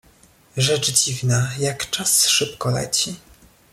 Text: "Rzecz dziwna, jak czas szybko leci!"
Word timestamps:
"Rzecz 0.57 0.91
dziwna, 0.91 1.51
jak 1.59 1.89
czas 1.89 2.27
szybko 2.27 2.71
leci!" 2.71 3.15